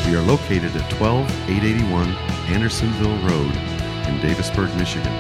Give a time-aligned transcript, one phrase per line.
[0.07, 2.09] We are located at 12881
[2.49, 3.55] Andersonville Road
[4.09, 5.13] in Davisburg, Michigan.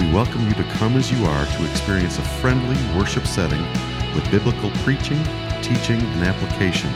[0.00, 3.62] We welcome you to come as you are to experience a friendly worship setting
[4.16, 5.22] with biblical preaching,
[5.62, 6.92] teaching, and application.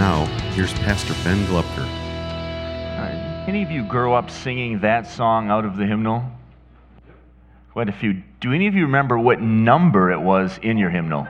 [0.00, 1.46] Now, here's Pastor Ben.
[1.50, 1.74] All right.
[2.96, 6.24] Uh, any of you grow up singing that song out of the hymnal?
[7.74, 8.22] Quite a few.
[8.40, 11.28] Do any of you remember what number it was in your hymnal?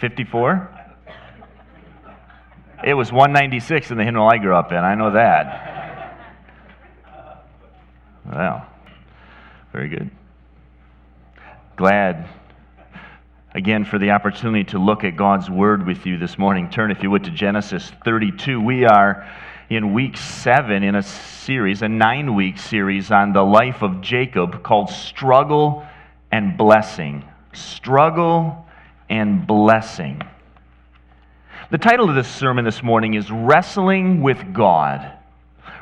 [0.00, 0.94] 54?
[2.86, 4.78] It was 196 in the hymnal I grew up in.
[4.78, 6.16] I know that.
[8.24, 8.66] Well,
[9.74, 10.10] very good.
[11.76, 12.26] Glad
[13.52, 16.70] again for the opportunity to look at God's Word with you this morning.
[16.70, 18.60] Turn, if you would, to Genesis 32.
[18.60, 19.28] We are
[19.68, 24.62] in week seven in a series, a nine week series on the life of Jacob
[24.62, 25.84] called Struggle
[26.30, 27.24] and Blessing.
[27.52, 28.66] Struggle
[29.08, 30.22] and Blessing.
[31.70, 35.10] The title of this sermon this morning is Wrestling with God.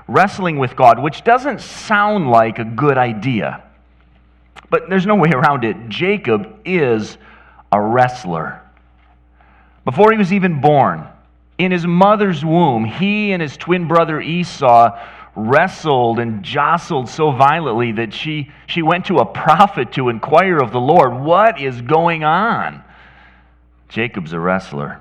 [0.07, 3.63] Wrestling with God, which doesn't sound like a good idea.
[4.71, 5.91] But there's no way around it.
[5.91, 7.19] Jacob is
[7.73, 8.61] a wrestler.
[9.85, 11.07] Before he was even born,
[11.59, 14.99] in his mother's womb, he and his twin brother Esau
[15.35, 20.73] wrestled and jostled so violently that she, she went to a prophet to inquire of
[20.73, 22.83] the Lord, What is going on?
[23.89, 25.01] Jacob's a wrestler.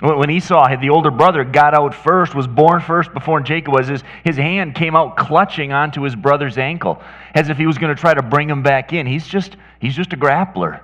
[0.00, 4.02] When Esau, the older brother, got out first, was born first before Jacob was, his,
[4.24, 7.00] his hand came out clutching onto his brother's ankle
[7.32, 9.06] as if he was going to try to bring him back in.
[9.06, 10.80] He's just, he's just a grappler.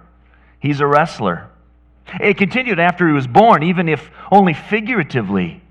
[0.61, 1.49] He's a wrestler.
[2.21, 5.63] It continued after he was born, even if only figuratively.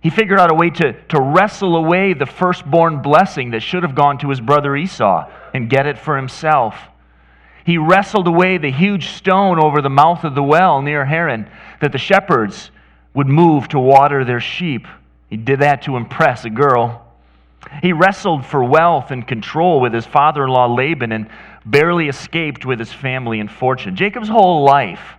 [0.00, 3.94] He figured out a way to, to wrestle away the firstborn blessing that should have
[3.94, 6.76] gone to his brother Esau and get it for himself.
[7.64, 11.90] He wrestled away the huge stone over the mouth of the well near Haran that
[11.92, 12.70] the shepherds
[13.14, 14.86] would move to water their sheep.
[15.28, 17.04] He did that to impress a girl.
[17.82, 21.28] He wrestled for wealth and control with his father in law Laban and
[21.66, 23.96] barely escaped with his family and fortune.
[23.96, 25.14] Jacob's whole life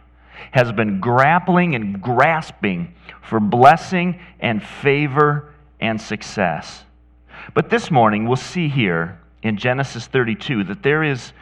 [0.52, 6.84] has been grappling and grasping for blessing and favor and success.
[7.54, 11.34] But this morning, we'll see here in Genesis 32 that there is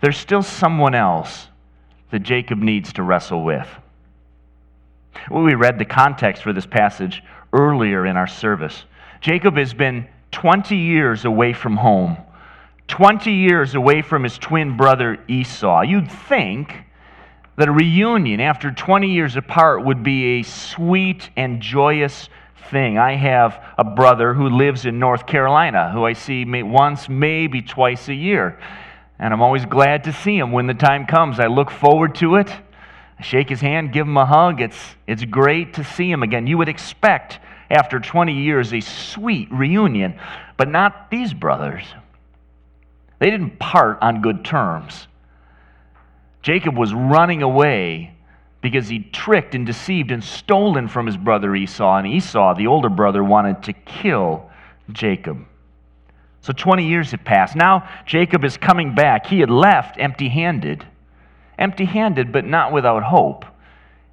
[0.00, 1.48] there's still someone else
[2.10, 3.68] that Jacob needs to wrestle with.
[5.30, 8.84] Well, we read the context for this passage earlier in our service.
[9.20, 12.16] Jacob has been 20 years away from home,
[12.88, 15.82] 20 years away from his twin brother Esau.
[15.82, 16.74] You'd think
[17.56, 22.28] that a reunion after 20 years apart would be a sweet and joyous
[22.70, 22.98] thing.
[22.98, 28.08] I have a brother who lives in North Carolina who I see once, maybe twice
[28.08, 28.58] a year.
[29.18, 31.38] And I'm always glad to see him when the time comes.
[31.38, 32.50] I look forward to it.
[33.18, 34.60] I shake his hand, give him a hug.
[34.60, 36.46] It's, it's great to see him again.
[36.46, 37.38] You would expect,
[37.70, 40.18] after 20 years, a sweet reunion,
[40.56, 41.84] but not these brothers.
[43.22, 45.06] They didn't part on good terms.
[46.42, 48.14] Jacob was running away
[48.60, 52.88] because he tricked and deceived and stolen from his brother Esau, and Esau, the older
[52.88, 54.50] brother, wanted to kill
[54.90, 55.38] Jacob.
[56.40, 57.54] So 20 years had passed.
[57.54, 59.26] Now Jacob is coming back.
[59.26, 60.84] He had left empty handed.
[61.60, 63.44] Empty handed, but not without hope.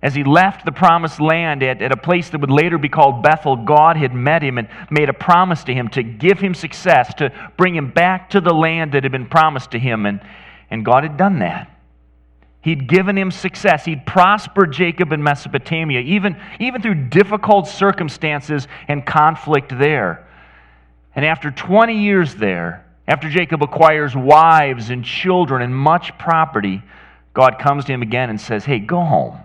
[0.01, 3.21] As he left the promised land at, at a place that would later be called
[3.21, 7.13] Bethel, God had met him and made a promise to him to give him success,
[7.15, 10.05] to bring him back to the land that had been promised to him.
[10.05, 10.21] And,
[10.71, 11.69] and God had done that.
[12.61, 13.85] He'd given him success.
[13.85, 20.25] He'd prospered Jacob in Mesopotamia, even, even through difficult circumstances and conflict there.
[21.16, 26.84] And after 20 years there, after Jacob acquires wives and children and much property,
[27.34, 29.40] God comes to him again and says, Hey, go home.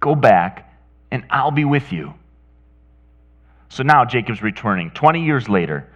[0.00, 0.72] Go back,
[1.10, 2.14] and I'll be with you.
[3.68, 4.90] So now Jacob's returning.
[4.90, 5.88] 20 years later,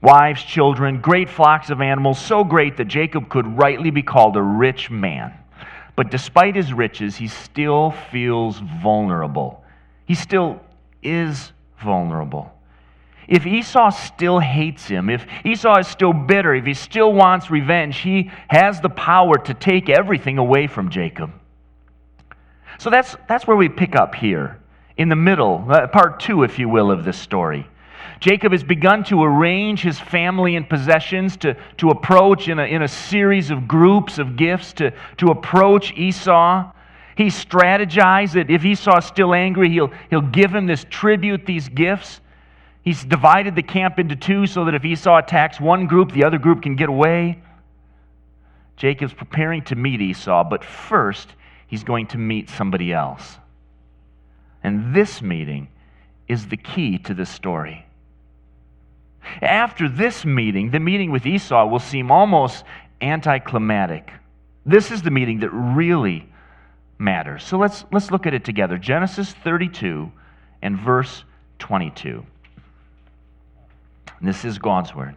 [0.00, 4.42] wives, children, great flocks of animals, so great that Jacob could rightly be called a
[4.42, 5.34] rich man.
[5.94, 9.62] But despite his riches, he still feels vulnerable.
[10.06, 10.60] He still
[11.02, 11.52] is
[11.82, 12.52] vulnerable.
[13.28, 17.98] If Esau still hates him, if Esau is still bitter, if he still wants revenge,
[17.98, 21.32] he has the power to take everything away from Jacob.
[22.82, 24.58] So that's, that's where we pick up here,
[24.96, 27.64] in the middle, uh, part two, if you will, of this story.
[28.18, 32.82] Jacob has begun to arrange his family and possessions to, to approach in a, in
[32.82, 36.72] a series of groups of gifts to, to approach Esau.
[37.16, 42.20] He strategized that if Esau's still angry, he'll, he'll give him this tribute, these gifts.
[42.82, 46.38] He's divided the camp into two so that if Esau attacks one group, the other
[46.38, 47.40] group can get away.
[48.76, 51.28] Jacob's preparing to meet Esau, but first,
[51.72, 53.38] he's going to meet somebody else.
[54.62, 55.68] And this meeting
[56.28, 57.86] is the key to this story.
[59.40, 62.62] After this meeting, the meeting with Esau will seem almost
[63.00, 64.12] anticlimactic.
[64.66, 66.28] This is the meeting that really
[66.98, 67.42] matters.
[67.42, 68.76] So let's, let's look at it together.
[68.76, 70.12] Genesis 32
[70.60, 71.24] and verse
[71.58, 72.22] 22.
[74.20, 75.16] This is God's word.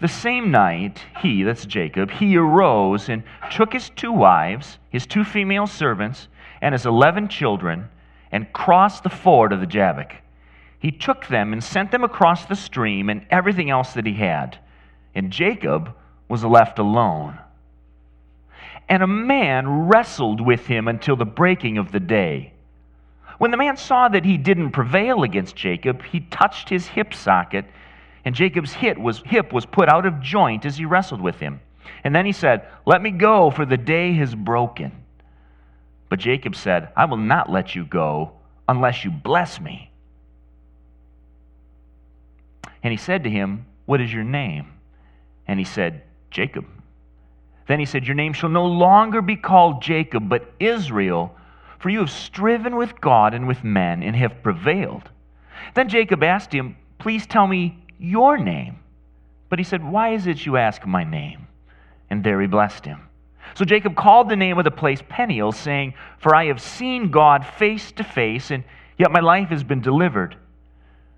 [0.00, 5.24] The same night, he, that's Jacob, he arose and took his two wives, his two
[5.24, 6.28] female servants,
[6.60, 7.88] and his eleven children,
[8.30, 10.12] and crossed the ford of the Jabbok.
[10.78, 14.58] He took them and sent them across the stream and everything else that he had.
[15.14, 15.92] And Jacob
[16.28, 17.38] was left alone.
[18.88, 22.52] And a man wrestled with him until the breaking of the day.
[23.38, 27.64] When the man saw that he didn't prevail against Jacob, he touched his hip socket,
[28.28, 29.22] and Jacob's hip was,
[29.64, 31.60] put out of joint as he wrestled with him.
[32.04, 34.92] And then he said, Let me go, for the day has broken.
[36.10, 38.32] But Jacob said, I will not let you go
[38.68, 39.90] unless you bless me.
[42.82, 44.74] And he said to him, What is your name?
[45.46, 46.66] And he said, Jacob.
[47.66, 51.34] Then he said, Your name shall no longer be called Jacob, but Israel,
[51.78, 55.08] for you have striven with God and with men and have prevailed.
[55.72, 58.78] Then Jacob asked him, Please tell me your name.
[59.48, 61.46] But he said, Why is it you ask my name?
[62.10, 63.00] And there he blessed him.
[63.54, 67.46] So Jacob called the name of the place Peniel, saying, For I have seen God
[67.46, 68.64] face to face, and
[68.98, 70.36] yet my life has been delivered.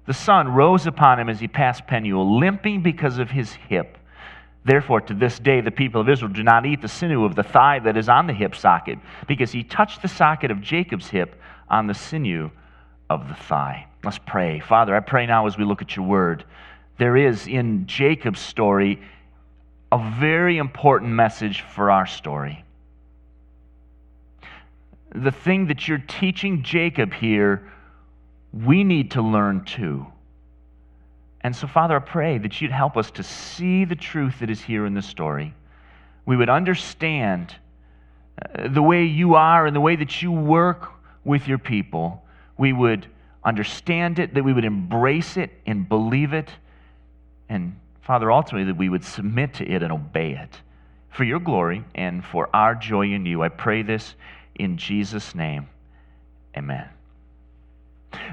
[0.06, 3.98] The sun rose upon him as he passed Peniel, limping because of his hip.
[4.64, 7.42] Therefore, to this day, the people of Israel do not eat the sinew of the
[7.42, 11.34] thigh that is on the hip socket, because he touched the socket of Jacob's hip
[11.68, 12.50] on the sinew
[13.08, 13.86] of the thigh.
[14.04, 14.60] Let's pray.
[14.60, 16.44] Father, I pray now as we look at your word,
[17.00, 19.00] there is in Jacob's story
[19.90, 22.62] a very important message for our story.
[25.14, 27.72] The thing that you're teaching Jacob here,
[28.52, 30.06] we need to learn too.
[31.40, 34.60] And so, Father, I pray that you'd help us to see the truth that is
[34.60, 35.54] here in the story.
[36.26, 37.56] We would understand
[38.44, 40.92] uh, the way you are and the way that you work
[41.24, 42.22] with your people.
[42.58, 43.06] We would
[43.42, 46.50] understand it, that we would embrace it and believe it,
[47.50, 50.60] and Father, ultimately, that we would submit to it and obey it
[51.10, 53.42] for your glory and for our joy in you.
[53.42, 54.14] I pray this
[54.54, 55.68] in Jesus' name.
[56.56, 56.88] Amen.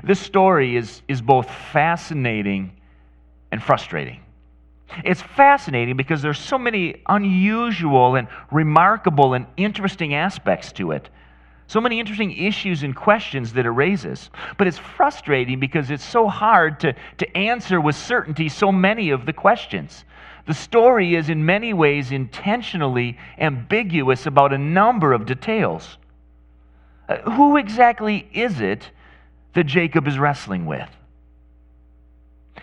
[0.04, 2.72] This story is, is both fascinating
[3.52, 4.22] and frustrating.
[5.04, 11.10] It's fascinating because there's so many unusual and remarkable and interesting aspects to it.
[11.68, 14.30] So many interesting issues and questions that it raises.
[14.58, 19.26] But it's frustrating because it's so hard to, to answer with certainty so many of
[19.26, 20.06] the questions.
[20.46, 25.98] The story is, in many ways, intentionally ambiguous about a number of details.
[27.10, 28.90] Uh, who exactly is it
[29.54, 30.90] that Jacob is wrestling with?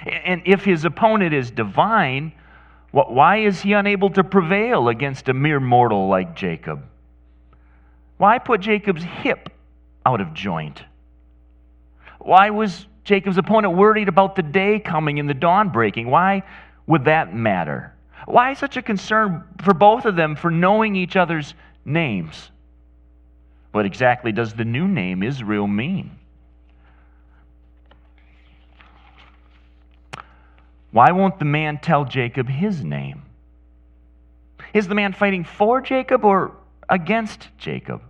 [0.03, 2.33] And if his opponent is divine,
[2.91, 6.85] why is he unable to prevail against a mere mortal like Jacob?
[8.25, 9.51] Why put Jacob's hip
[10.07, 10.83] out of joint?
[12.19, 16.09] Why was Jacob's opponent worried about the day coming and the dawn breaking?
[16.09, 16.43] Why
[16.87, 17.93] would that matter?
[18.25, 21.53] Why such a concern for both of them for knowing each other's
[21.85, 22.51] names?
[23.73, 26.17] What exactly does the new name Israel mean?
[30.93, 33.21] Why won't the man tell Jacob his name?
[34.73, 36.53] Is the man fighting for Jacob or
[36.89, 38.01] against Jacob?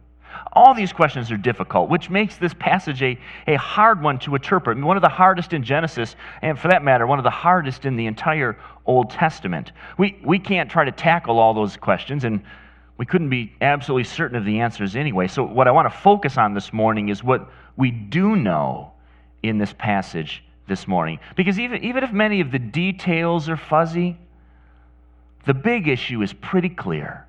[0.54, 3.18] All these questions are difficult, which makes this passage a,
[3.48, 4.78] a hard one to interpret.
[4.78, 7.96] One of the hardest in Genesis, and for that matter, one of the hardest in
[7.96, 8.56] the entire
[8.86, 9.72] Old Testament.
[9.98, 12.42] We, we can't try to tackle all those questions, and
[12.98, 15.26] we couldn't be absolutely certain of the answers anyway.
[15.26, 18.92] So, what I want to focus on this morning is what we do know
[19.42, 21.18] in this passage this morning.
[21.36, 24.16] Because even, even if many of the details are fuzzy,
[25.46, 27.26] the big issue is pretty clear.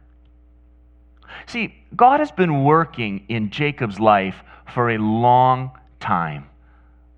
[1.47, 6.49] See, God has been working in Jacob's life for a long time,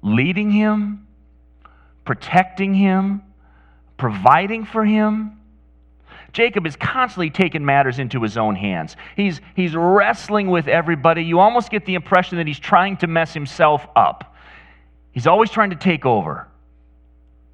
[0.01, 1.07] leading him,
[2.05, 3.21] protecting him,
[3.97, 5.33] providing for him.
[6.33, 8.95] Jacob is constantly taking matters into his own hands.
[9.15, 11.24] He's, he's wrestling with everybody.
[11.24, 14.36] You almost get the impression that he's trying to mess himself up.
[15.12, 16.47] He's always trying to take over,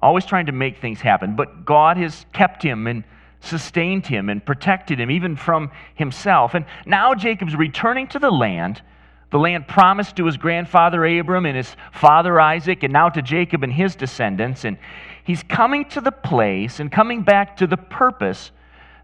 [0.02, 1.34] always trying to make things happen.
[1.34, 3.04] But God has kept him and
[3.44, 6.54] sustained him and protected him, even from himself.
[6.54, 8.82] And now Jacob's returning to the land,
[9.30, 13.62] the land promised to his grandfather Abram and his father Isaac, and now to Jacob
[13.62, 14.64] and his descendants.
[14.64, 14.78] And
[15.24, 18.50] he's coming to the place and coming back to the purpose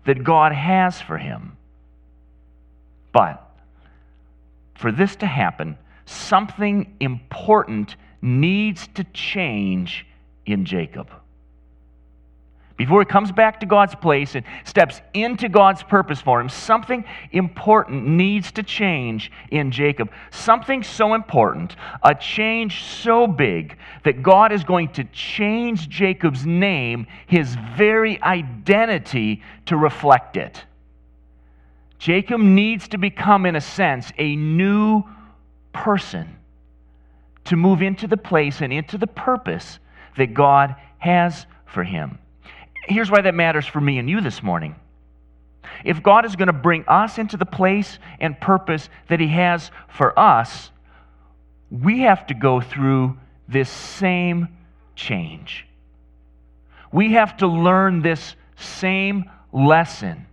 [0.06, 1.56] that God has for him.
[3.12, 3.46] But
[4.74, 10.06] for this to happen, something important needs to change
[10.46, 11.10] in Jacob.
[12.80, 17.04] Before he comes back to God's place and steps into God's purpose for him, something
[17.30, 20.10] important needs to change in Jacob.
[20.30, 27.06] Something so important, a change so big, that God is going to change Jacob's name,
[27.26, 30.64] his very identity, to reflect it.
[31.98, 35.02] Jacob needs to become, in a sense, a new
[35.74, 36.34] person
[37.44, 39.78] to move into the place and into the purpose
[40.16, 42.18] that God has for him.
[42.90, 44.74] Here's why that matters for me and you this morning.
[45.84, 49.70] If God is going to bring us into the place and purpose that He has
[49.88, 50.72] for us,
[51.70, 53.16] we have to go through
[53.48, 54.48] this same
[54.96, 55.66] change.
[56.92, 60.26] We have to learn this same lesson.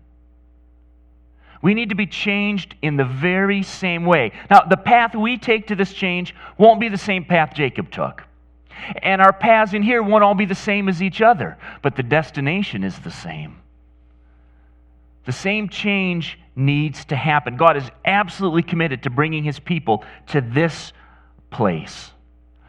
[1.62, 4.32] We need to be changed in the very same way.
[4.50, 8.24] Now, the path we take to this change won't be the same path Jacob took.
[9.02, 12.04] And our paths in here won't all be the same as each other, but the
[12.04, 13.58] destination is the same.
[15.26, 17.58] The same change needs to happen.
[17.58, 20.94] God is absolutely committed to bringing his people to this
[21.52, 22.12] place,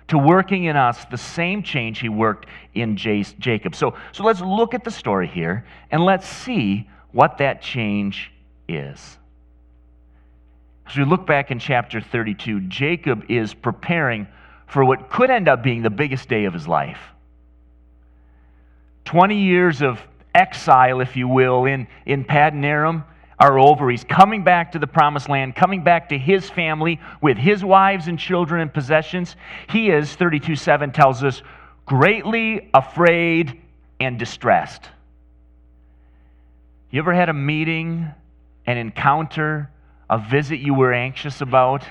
[0.09, 3.75] to working in us the same change he worked in Jacob.
[3.75, 8.33] So, so let's look at the story here and let's see what that change
[8.69, 9.19] is.
[10.89, 14.27] As we look back in chapter 32, Jacob is preparing
[14.69, 17.01] for what could end up being the biggest day of his life.
[19.07, 20.01] 20 years of
[20.35, 23.05] exile, if you will, in, in Paddan Aram
[23.39, 23.91] are over.
[23.91, 28.09] He's coming back to the promised land, coming back to his family with his wives
[28.09, 29.37] and children and possessions.
[29.71, 31.43] He is, 32 7 tells us,
[31.87, 33.63] greatly afraid
[34.01, 34.83] and distressed.
[36.91, 38.11] You ever had a meeting,
[38.67, 39.71] an encounter,
[40.11, 41.85] a visit you were anxious about?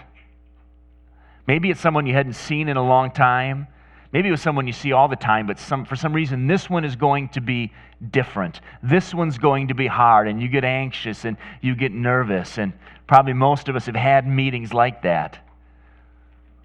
[1.47, 3.67] Maybe it's someone you hadn't seen in a long time.
[4.11, 6.69] Maybe it was someone you see all the time, but some, for some reason, this
[6.69, 7.73] one is going to be
[8.11, 8.61] different.
[8.83, 12.57] This one's going to be hard, and you get anxious and you get nervous.
[12.57, 12.73] And
[13.05, 15.39] probably most of us have had meetings like that.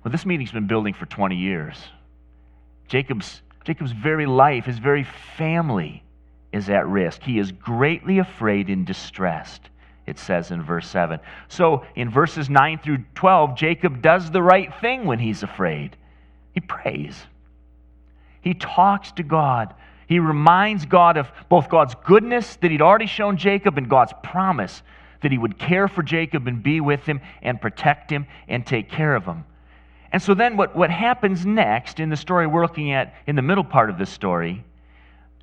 [0.03, 1.77] Well, this meeting's been building for 20 years.
[2.89, 6.03] Jacob's, Jacob's very life, his very family
[6.53, 7.23] is at risk.
[7.23, 9.71] He is greatly afraid and distressed
[10.06, 11.21] it says in verse 7.
[11.49, 15.97] So in verses 9 through 12, Jacob does the right thing when he's afraid.
[16.52, 17.26] He prays,
[18.40, 19.75] he talks to God.
[20.09, 24.82] He reminds God of both God's goodness that he'd already shown Jacob and God's promise
[25.23, 28.90] that he would care for Jacob and be with him and protect him and take
[28.90, 29.44] care of him.
[30.12, 33.42] And so then what, what happens next in the story we're looking at in the
[33.42, 34.62] middle part of this story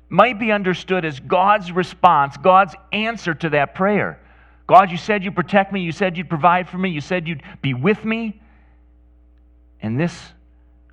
[0.08, 4.20] might be understood as God's response, God's answer to that prayer.
[4.70, 5.80] God, you said you'd protect me.
[5.80, 6.90] You said you'd provide for me.
[6.90, 8.40] You said you'd be with me.
[9.82, 10.16] And this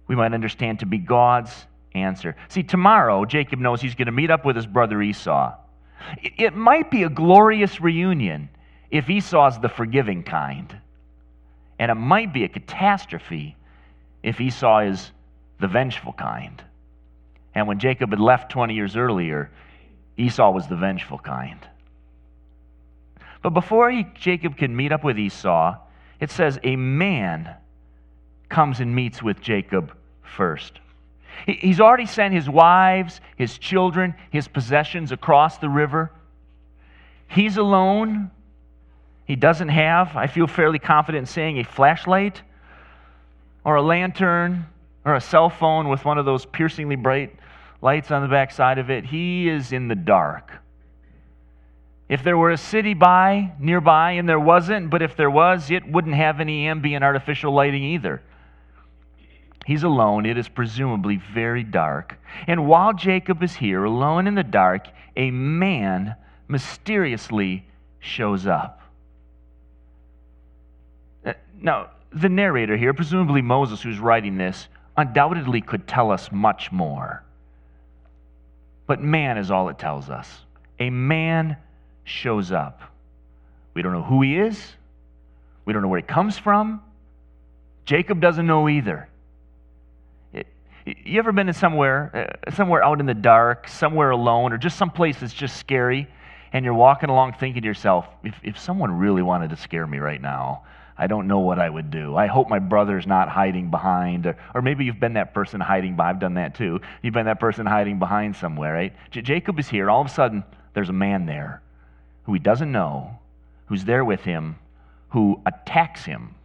[0.08, 1.52] we might understand to be God's
[1.94, 2.36] answer.
[2.48, 5.54] See, tomorrow, Jacob knows he's going to meet up with his brother Esau.
[6.24, 8.50] It might be a glorious reunion
[8.90, 10.76] if Esau's the forgiving kind.
[11.78, 13.56] And it might be a catastrophe
[14.24, 15.12] if Esau is
[15.60, 16.64] the vengeful kind.
[17.54, 19.52] And when Jacob had left 20 years earlier,
[20.18, 21.60] Esau was the vengeful kind.
[23.42, 25.78] But before he, Jacob can meet up with Esau,
[26.20, 27.56] it says a man
[28.50, 30.80] comes and meets with Jacob first.
[31.46, 36.12] He's already sent his wives, his children, his possessions across the river.
[37.28, 38.32] He's alone.
[39.26, 42.42] He doesn't have, I feel fairly confident in saying, a flashlight
[43.64, 44.66] or a lantern
[45.06, 47.36] or a cell phone with one of those piercingly bright
[47.82, 49.06] lights on the back side of it.
[49.06, 50.52] He is in the dark.
[52.10, 55.86] If there were a city by nearby, and there wasn't, but if there was, it
[55.86, 58.22] wouldn't have any ambient artificial lighting either.
[59.66, 60.26] He's alone.
[60.26, 62.18] It is presumably very dark.
[62.48, 64.88] And while Jacob is here, alone in the dark,
[65.18, 66.16] a man
[66.48, 67.66] mysteriously
[68.00, 68.82] shows up.
[71.26, 76.72] Uh, now, the narrator here, presumably Moses, who's writing this, undoubtedly could tell us much
[76.72, 77.24] more.
[78.86, 80.46] But man is all it tells us.
[80.80, 81.58] A man
[82.08, 82.82] shows up.
[83.74, 84.74] We don't know who he is,
[85.66, 86.82] we don't know where he comes from.
[87.86, 89.08] Jacob doesn't know either.
[90.34, 94.78] you ever been in somewhere, uh, somewhere out in the dark, somewhere alone, or just
[94.78, 96.08] someplace that's just scary,
[96.54, 100.00] and you're walking along thinking to yourself, if, if someone really wanted to scare me
[100.00, 100.64] right now,
[100.98, 102.16] I don't know what I would do.
[102.16, 105.96] I hope my brother's not hiding behind, or, or maybe you've been that person hiding
[105.96, 106.16] behind.
[106.16, 106.82] I've done that too.
[107.04, 108.94] You've been that person hiding behind somewhere, right?
[109.12, 109.90] J- Jacob is here.
[109.90, 111.62] All of a sudden, there's a man there
[112.28, 113.18] who he doesn't know,
[113.66, 114.58] who's there with him,
[115.10, 116.36] who attacks him.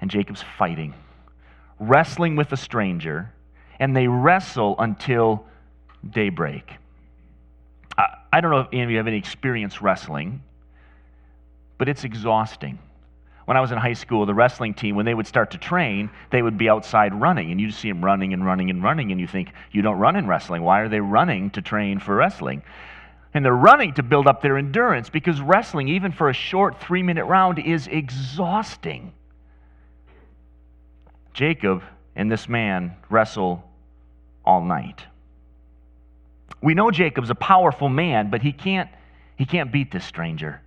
[0.00, 0.94] And Jacob's fighting,
[1.78, 3.30] wrestling with a stranger,
[3.78, 5.44] and they wrestle until
[6.08, 6.72] daybreak.
[7.98, 10.40] I, I don't know if any of you have any experience wrestling
[11.80, 12.78] but it's exhausting.
[13.46, 16.10] When I was in high school, the wrestling team, when they would start to train,
[16.28, 19.18] they would be outside running, and you'd see them running and running and running, and
[19.18, 20.60] you think, you don't run in wrestling.
[20.60, 22.62] Why are they running to train for wrestling?
[23.32, 27.02] And they're running to build up their endurance because wrestling, even for a short three
[27.02, 29.12] minute round, is exhausting.
[31.32, 31.82] Jacob
[32.16, 33.64] and this man wrestle
[34.44, 35.04] all night.
[36.60, 38.90] We know Jacob's a powerful man, but he can't,
[39.36, 40.60] he can't beat this stranger.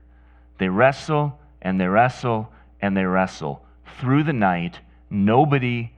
[0.57, 2.51] They wrestle and they wrestle
[2.81, 3.63] and they wrestle
[3.99, 4.79] through the night,
[5.09, 5.91] nobody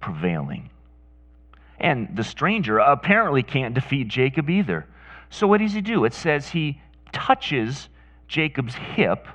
[0.00, 0.70] prevailing.
[1.80, 4.86] And the stranger apparently can't defeat Jacob either.
[5.32, 6.04] So what does he do?
[6.04, 6.78] It says he
[7.10, 7.88] touches
[8.28, 9.26] Jacob's hip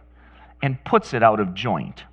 [0.62, 2.04] and puts it out of joint.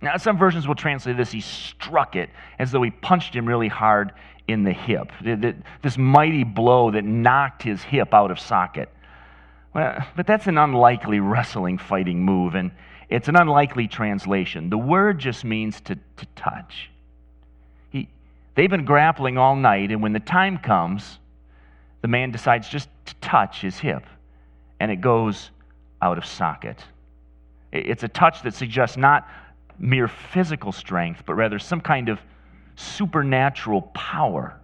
[0.00, 3.66] Now, some versions will translate this, he struck it as though he punched him really
[3.66, 4.12] hard
[4.46, 5.10] in the hip.
[5.82, 8.88] This mighty blow that knocked his hip out of socket.
[9.74, 12.70] Well, but that's an unlikely wrestling fighting move, and
[13.08, 14.70] it's an unlikely translation.
[14.70, 16.88] The word just means to, to touch.
[17.90, 18.08] He,
[18.54, 21.18] they've been grappling all night, and when the time comes,
[22.00, 24.04] the man decides just to touch his hip,
[24.80, 25.50] and it goes
[26.00, 26.84] out of socket.
[27.72, 29.28] It's a touch that suggests not
[29.78, 32.20] mere physical strength, but rather some kind of
[32.76, 34.58] supernatural power.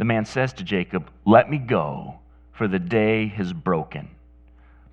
[0.00, 2.20] the man says to Jacob, Let me go,
[2.52, 4.08] for the day has broken.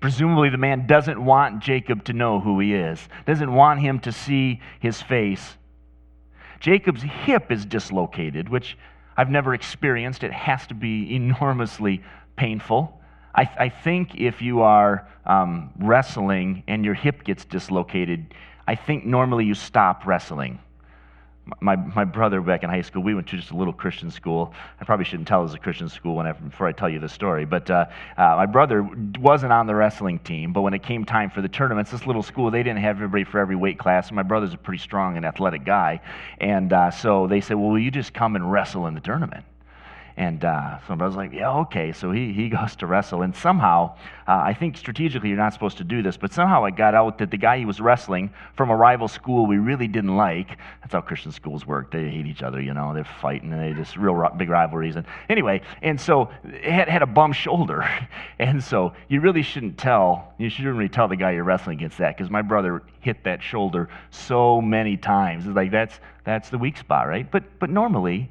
[0.00, 4.12] Presumably, the man doesn't want Jacob to know who he is, doesn't want him to
[4.12, 5.56] see his face.
[6.60, 8.76] Jacob's hip is dislocated, which
[9.16, 10.24] I've never experienced.
[10.24, 12.02] It has to be enormously
[12.36, 13.00] painful.
[13.34, 18.34] I, I think if you are um, wrestling and your hip gets dislocated,
[18.66, 20.58] I think normally you stop wrestling
[21.60, 24.54] my, my brother back in high school, we went to just a little Christian school.
[24.80, 27.08] I probably shouldn't tell it was a Christian school whenever, before I tell you the
[27.08, 27.44] story.
[27.44, 31.30] But uh, uh, my brother wasn't on the wrestling team, but when it came time
[31.30, 34.08] for the tournaments, this little school, they didn't have everybody for every weight class.
[34.08, 36.00] And my brother's a pretty strong and athletic guy.
[36.38, 39.44] And uh, so they said, well, will you just come and wrestle in the tournament?
[40.18, 41.92] And uh, so I was like, yeah, okay.
[41.92, 43.22] So he, he goes to wrestle.
[43.22, 43.94] And somehow,
[44.26, 47.18] uh, I think strategically you're not supposed to do this, but somehow I got out
[47.18, 50.58] that the guy he was wrestling from a rival school we really didn't like.
[50.80, 51.92] That's how Christian schools work.
[51.92, 52.92] They hate each other, you know.
[52.92, 54.96] They're fighting and they just real big rivalries.
[54.96, 56.30] And anyway, and so
[56.64, 57.88] had, had a bum shoulder.
[58.40, 61.98] and so you really shouldn't tell, you shouldn't really tell the guy you're wrestling against
[61.98, 65.46] that because my brother hit that shoulder so many times.
[65.46, 67.30] It's like that's, that's the weak spot, right?
[67.30, 68.28] But, but normally,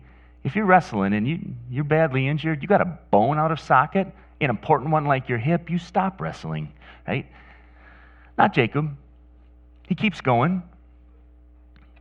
[0.48, 4.08] if you're wrestling and you, you're badly injured, you got a bone out of socket,
[4.40, 6.72] an important one like your hip, you stop wrestling,
[7.06, 7.26] right?
[8.38, 8.96] Not Jacob.
[9.90, 10.64] He keeps going.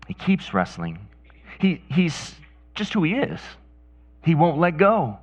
[0.06, 1.08] He keeps wrestling.
[1.58, 2.36] He, he's
[2.76, 3.40] just who he is.
[4.22, 5.18] He won't let go.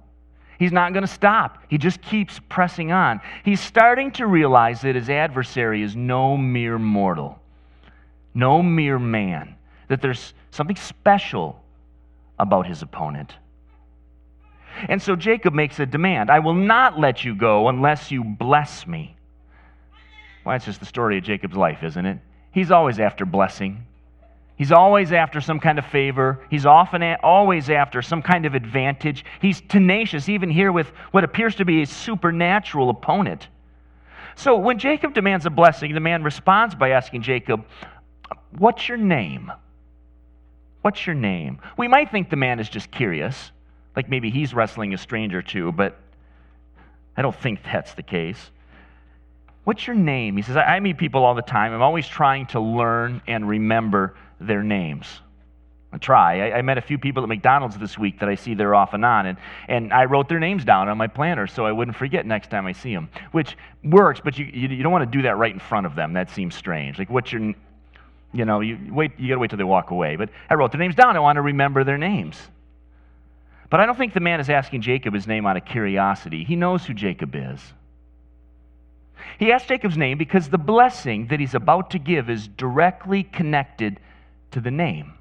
[0.60, 1.64] He's not going to stop.
[1.70, 3.22] He just keeps pressing on.
[3.46, 7.40] He's starting to realize that his adversary is no mere mortal,
[8.34, 9.56] no mere man,
[9.88, 11.63] that there's something special
[12.40, 13.36] about his opponent.
[14.90, 18.88] And so Jacob makes a demand I will not let you go unless you bless
[18.88, 19.16] me.
[20.44, 22.20] Well, that's just the story of Jacob's life, isn't it?
[22.52, 23.86] He's always after blessing.
[24.56, 26.40] He's always after some kind of favor.
[26.50, 29.26] He's often a- always after some kind of advantage.
[29.42, 33.48] He's tenacious, even here with what appears to be a supernatural opponent.
[34.36, 37.66] So when Jacob demands a blessing, the man responds by asking Jacob,
[38.58, 39.52] What's your name?
[40.84, 41.60] What's your name?
[41.78, 43.52] We might think the man is just curious,
[43.96, 45.98] like maybe he's wrestling a stranger too, but
[47.16, 48.52] I don't think that's the case.
[49.64, 50.36] What's your name?
[50.36, 51.72] He says, I meet people all the time.
[51.72, 55.08] I'm always trying to learn and remember their names.
[55.94, 56.50] I try.
[56.50, 58.94] I, I, met a few people at McDonald's this week that I see there off
[58.94, 59.38] and on, and,
[59.70, 62.66] and I wrote their names down on my planner so I wouldn't forget next time
[62.66, 65.54] I see them, which works, but you, you, you don't want to do that right
[65.54, 66.12] in front of them.
[66.12, 67.00] That seems strange.
[67.00, 67.54] Like, what's your,
[68.34, 70.16] you know, you wait, you got to wait till they walk away.
[70.16, 71.16] But I wrote their names down.
[71.16, 72.38] I want to remember their names.
[73.70, 76.44] But I don't think the man is asking Jacob his name out of curiosity.
[76.44, 77.60] He knows who Jacob is.
[79.40, 84.00] He asked Jacob's name because the blessing that he's about to give is directly connected
[84.52, 85.14] to the name.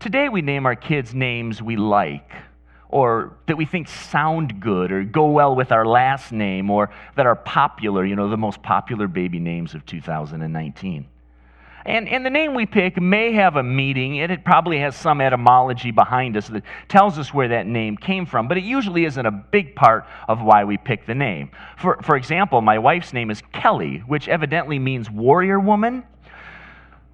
[0.00, 2.32] Today we name our kids names we like
[2.88, 7.26] or that we think sound good or go well with our last name or that
[7.26, 11.06] are popular, you know, the most popular baby names of 2019.
[11.86, 15.20] And, and the name we pick may have a meaning, and it probably has some
[15.20, 19.26] etymology behind us that tells us where that name came from, but it usually isn't
[19.26, 21.50] a big part of why we pick the name.
[21.76, 26.04] For, for example, my wife's name is Kelly, which evidently means warrior woman,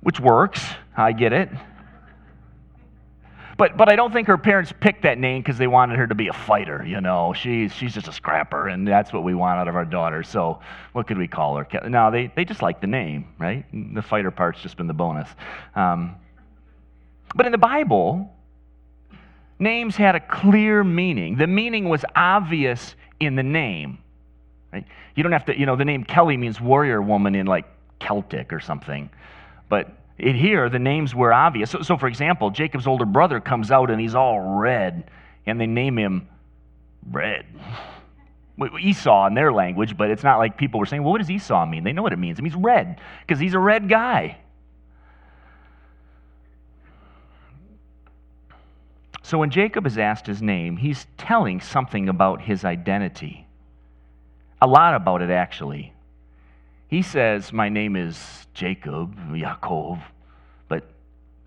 [0.02, 0.64] which works.
[0.96, 1.48] I get it.
[3.60, 6.14] But, but I don't think her parents picked that name because they wanted her to
[6.14, 7.34] be a fighter, you know.
[7.34, 10.22] She's, she's just a scrapper, and that's what we want out of our daughter.
[10.22, 10.60] So
[10.94, 11.68] what could we call her?
[11.86, 13.66] No, they, they just like the name, right?
[13.94, 15.28] The fighter part's just been the bonus.
[15.74, 16.16] Um,
[17.34, 18.34] but in the Bible,
[19.58, 21.36] names had a clear meaning.
[21.36, 23.98] The meaning was obvious in the name.
[24.72, 24.86] Right?
[25.14, 27.66] You don't have to, you know, the name Kelly means warrior woman in like
[27.98, 29.10] Celtic or something.
[29.68, 31.70] But it, here, the names were obvious.
[31.70, 35.10] So, so, for example, Jacob's older brother comes out and he's all red,
[35.46, 36.28] and they name him
[37.08, 37.46] Red.
[38.78, 41.64] Esau in their language, but it's not like people were saying, well, what does Esau
[41.64, 41.82] mean?
[41.82, 42.38] They know what it means.
[42.38, 44.36] It means red, because he's a red guy.
[49.22, 53.46] So when Jacob is asked his name, he's telling something about his identity.
[54.60, 55.94] A lot about it, actually.
[56.90, 60.02] He says, My name is Jacob, Yaakov.
[60.68, 60.90] But,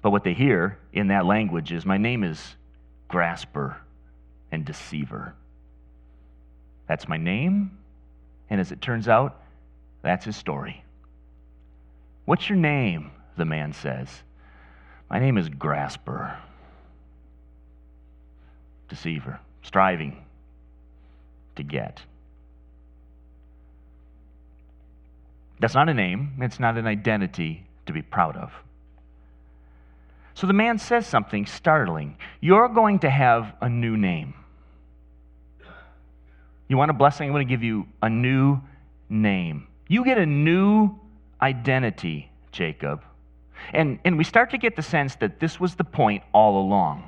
[0.02, 2.56] but what they hear in that language is, My name is
[3.10, 3.78] grasper
[4.52, 5.36] and deceiver.
[6.88, 7.78] That's my name.
[8.50, 9.42] And as it turns out,
[10.02, 10.84] that's his story.
[12.26, 13.12] What's your name?
[13.36, 14.10] The man says.
[15.10, 16.38] My name is Grasper,
[18.90, 20.24] deceiver, striving
[21.56, 22.02] to get.
[25.64, 28.52] That's not a name, it's not an identity to be proud of.
[30.34, 32.18] So the man says something startling.
[32.42, 34.34] You're going to have a new name.
[36.68, 37.30] You want a blessing?
[37.30, 38.60] I'm going to give you a new
[39.08, 39.68] name.
[39.88, 41.00] You get a new
[41.42, 43.02] identity, Jacob.
[43.72, 47.08] And, and we start to get the sense that this was the point all along.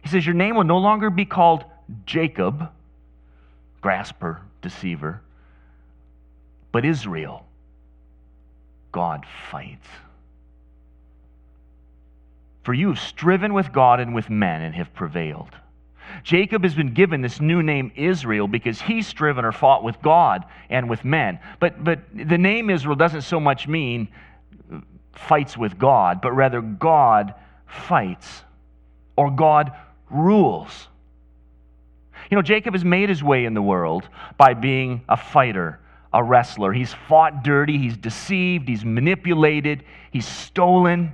[0.00, 1.62] He says, Your name will no longer be called
[2.06, 2.70] Jacob,
[3.82, 5.20] grasper, deceiver,
[6.72, 7.44] but Israel,
[8.92, 9.88] God fights.
[12.62, 15.50] For you have striven with God and with men and have prevailed.
[16.24, 20.44] Jacob has been given this new name Israel because he's striven or fought with God
[20.68, 21.38] and with men.
[21.60, 24.08] But, but the name Israel doesn't so much mean
[25.12, 27.34] fights with God, but rather God
[27.66, 28.42] fights
[29.16, 29.72] or God
[30.10, 30.88] rules.
[32.30, 35.80] You know, Jacob has made his way in the world by being a fighter,
[36.12, 36.72] a wrestler.
[36.72, 41.12] He's fought dirty, he's deceived, he's manipulated, he's stolen.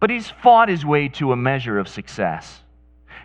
[0.00, 2.62] But he's fought his way to a measure of success.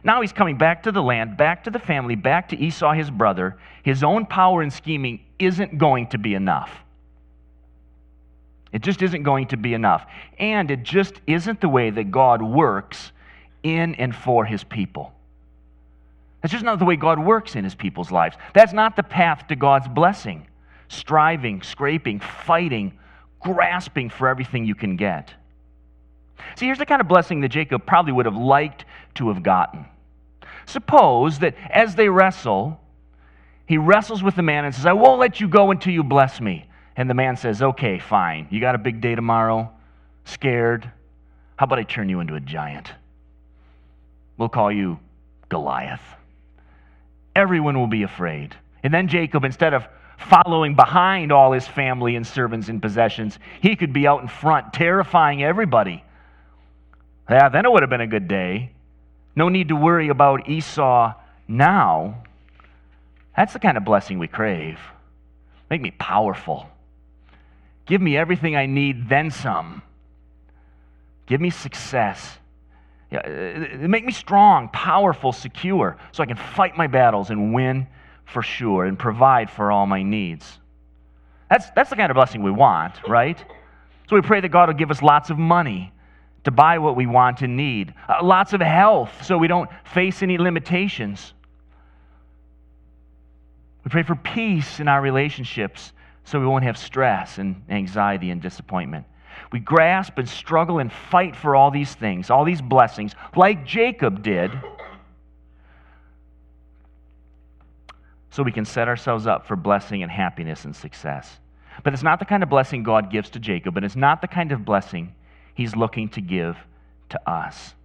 [0.04, 3.10] Now he's coming back to the land, back to the family, back to Esau, his
[3.10, 3.58] brother.
[3.84, 6.72] His own power and scheming isn't going to be enough.
[8.74, 10.06] It just isn't going to be enough.
[10.40, 13.12] And it just isn't the way that God works
[13.62, 15.13] in and for his people.
[16.44, 18.36] That's just not the way God works in his people's lives.
[18.54, 20.46] That's not the path to God's blessing.
[20.90, 23.00] Striving, scraping, fighting,
[23.40, 25.34] grasping for everything you can get.
[26.58, 28.84] See, here's the kind of blessing that Jacob probably would have liked
[29.16, 29.86] to have gotten.
[30.66, 32.78] Suppose that as they wrestle,
[33.66, 36.42] he wrestles with the man and says, I won't let you go until you bless
[36.42, 36.66] me.
[36.98, 38.48] And the man says, Okay, fine.
[38.52, 39.72] You got a big day tomorrow?
[40.26, 40.92] Scared?
[41.56, 42.92] How about I turn you into a giant?
[44.38, 45.00] We'll call you
[45.48, 46.02] Goliath
[47.36, 48.56] everyone will be afraid.
[48.84, 49.86] And then Jacob, instead of
[50.18, 54.74] following behind all his family and servants and possessions, he could be out in front,
[54.74, 56.04] terrifying everybody.
[57.30, 58.72] Yeah, then it would have been a good day.
[59.36, 61.14] No need to worry about Esau
[61.48, 62.24] now.
[63.36, 64.80] That's the kind of blessing we crave.
[65.70, 66.70] Make me powerful.
[67.86, 69.82] Give me everything I need, then some.
[71.26, 72.38] Give me success.
[73.14, 77.88] Uh, make me strong, powerful, secure, so I can fight my battles and win
[78.26, 80.60] for sure and provide for all my needs.
[81.50, 83.38] That's, that's the kind of blessing we want, right?
[84.10, 85.92] So we pray that God will give us lots of money
[86.44, 90.24] to buy what we want and need, uh, lots of health so we don't face
[90.24, 91.34] any limitations.
[93.86, 95.94] We pray for peace in our relationships
[96.26, 99.06] so we won't have stress and anxiety and disappointment.
[99.54, 104.24] We grasp and struggle and fight for all these things, all these blessings, like Jacob
[104.24, 104.52] did,
[108.32, 111.38] so we can set ourselves up for blessing and happiness and success.
[111.84, 114.28] But it's not the kind of blessing God gives to Jacob, and it's not the
[114.28, 115.14] kind of blessing
[115.54, 116.58] he's looking to give
[117.10, 117.76] to us.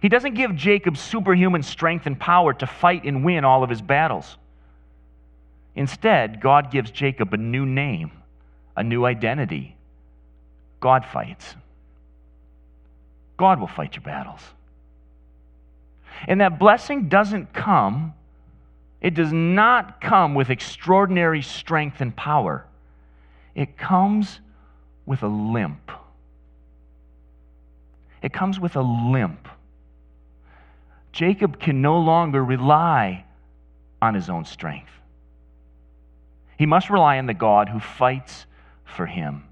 [0.00, 3.82] He doesn't give Jacob superhuman strength and power to fight and win all of his
[3.82, 4.38] battles.
[5.74, 8.10] Instead, God gives Jacob a new name,
[8.74, 9.76] a new identity.
[10.84, 11.54] God fights.
[13.38, 14.42] God will fight your battles.
[16.28, 18.12] And that blessing doesn't come,
[19.00, 22.66] it does not come with extraordinary strength and power.
[23.54, 24.40] It comes
[25.06, 25.90] with a limp.
[28.20, 29.48] It comes with a limp.
[31.12, 33.24] Jacob can no longer rely
[34.02, 34.92] on his own strength.
[36.58, 38.44] He must rely on the God who fights
[38.84, 39.44] for him.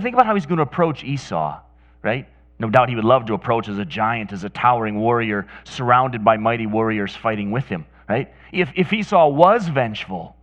[0.00, 1.60] Think about how he's going to approach Esau,
[2.02, 2.28] right?
[2.58, 6.24] No doubt he would love to approach as a giant, as a towering warrior, surrounded
[6.24, 8.32] by mighty warriors fighting with him, right?
[8.52, 10.36] If, if Esau was vengeful,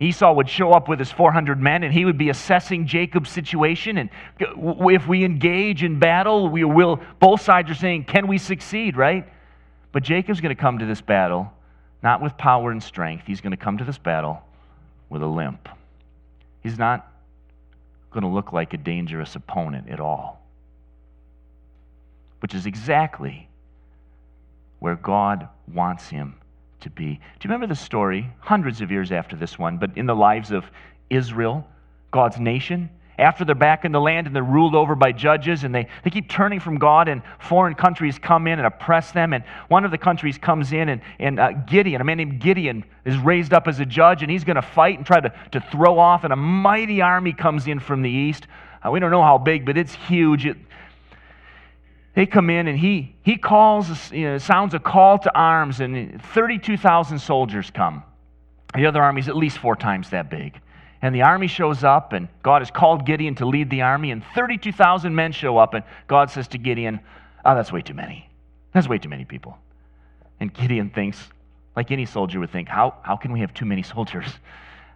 [0.00, 3.98] Esau would show up with his 400 men and he would be assessing Jacob's situation.
[3.98, 4.08] And
[4.38, 9.28] if we engage in battle, we will, both sides are saying, can we succeed, right?
[9.92, 11.52] But Jacob's going to come to this battle
[12.02, 13.26] not with power and strength.
[13.26, 14.42] He's going to come to this battle
[15.10, 15.68] with a limp.
[16.62, 17.09] He's not
[18.10, 20.42] going to look like a dangerous opponent at all,
[22.40, 23.48] which is exactly
[24.80, 26.34] where God wants him
[26.80, 27.14] to be.
[27.14, 30.50] Do you remember the story, hundreds of years after this one, but in the lives
[30.50, 30.64] of
[31.10, 31.66] Israel,
[32.10, 32.90] God's nation?
[33.20, 36.10] After they're back in the land and they're ruled over by judges and they, they
[36.10, 39.34] keep turning from God and foreign countries come in and oppress them.
[39.34, 42.84] And one of the countries comes in and, and uh, Gideon, a man named Gideon,
[43.04, 45.60] is raised up as a judge and he's going to fight and try to, to
[45.60, 46.24] throw off.
[46.24, 48.46] And a mighty army comes in from the east.
[48.84, 50.46] Uh, we don't know how big, but it's huge.
[50.46, 50.56] It,
[52.14, 56.22] they come in and he, he calls, you know, sounds a call to arms, and
[56.34, 58.02] 32,000 soldiers come.
[58.74, 60.60] The other army's at least four times that big.
[61.02, 64.22] And the army shows up, and God has called Gideon to lead the army, and
[64.34, 67.00] 32,000 men show up, and God says to Gideon,
[67.44, 68.28] Oh, that's way too many.
[68.72, 69.56] That's way too many people.
[70.40, 71.18] And Gideon thinks,
[71.74, 74.26] like any soldier would think, How, how can we have too many soldiers?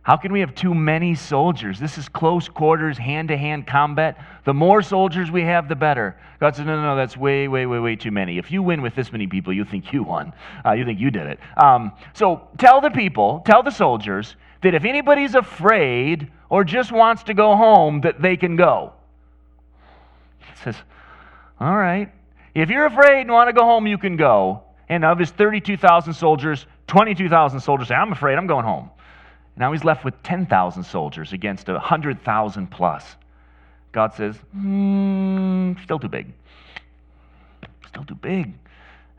[0.04, 1.80] How can we have too many soldiers?
[1.80, 4.22] This is close quarters, hand to hand combat.
[4.44, 6.14] The more soldiers we have, the better.
[6.40, 8.36] God said, No, no, no, that's way, way, way, way too many.
[8.36, 10.34] If you win with this many people, you think you won.
[10.64, 11.40] Uh, you think you did it.
[11.56, 17.22] Um, so tell the people, tell the soldiers that if anybody's afraid or just wants
[17.24, 18.92] to go home, that they can go.
[20.38, 20.76] He says,
[21.60, 22.12] All right.
[22.54, 24.62] If you're afraid and want to go home, you can go.
[24.88, 28.90] And of his 32,000 soldiers, 22,000 soldiers say, I'm afraid, I'm going home.
[29.56, 33.04] Now he's left with 10,000 soldiers against 100,000 plus.
[33.92, 36.32] God says, hmm, still too big.
[37.88, 38.54] Still too big.